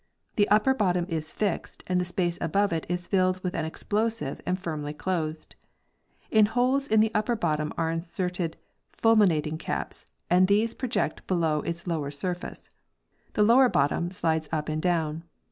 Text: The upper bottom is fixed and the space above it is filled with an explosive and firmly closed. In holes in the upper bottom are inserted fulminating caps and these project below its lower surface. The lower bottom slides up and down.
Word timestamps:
The 0.35 0.49
upper 0.49 0.73
bottom 0.73 1.05
is 1.09 1.31
fixed 1.31 1.83
and 1.85 2.01
the 2.01 2.05
space 2.05 2.39
above 2.41 2.73
it 2.73 2.87
is 2.89 3.05
filled 3.05 3.37
with 3.43 3.53
an 3.53 3.65
explosive 3.65 4.41
and 4.47 4.57
firmly 4.57 4.93
closed. 4.93 5.53
In 6.31 6.47
holes 6.47 6.87
in 6.87 7.01
the 7.01 7.11
upper 7.13 7.35
bottom 7.35 7.71
are 7.77 7.91
inserted 7.91 8.57
fulminating 8.93 9.59
caps 9.59 10.05
and 10.27 10.47
these 10.47 10.73
project 10.73 11.27
below 11.27 11.59
its 11.61 11.85
lower 11.85 12.09
surface. 12.09 12.67
The 13.33 13.43
lower 13.43 13.69
bottom 13.69 14.09
slides 14.09 14.49
up 14.51 14.69
and 14.69 14.81
down. 14.81 15.23